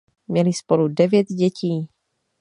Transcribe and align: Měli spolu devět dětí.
Měli 0.27 0.53
spolu 0.53 0.87
devět 0.87 1.27
dětí. 1.27 1.89